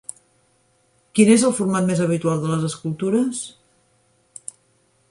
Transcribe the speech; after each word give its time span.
Quin 1.19 1.31
és 1.35 1.45
el 1.49 1.53
format 1.59 1.87
més 1.91 2.01
habitual 2.07 2.43
de 2.47 2.51
les 2.55 2.67
escultures? 2.71 3.45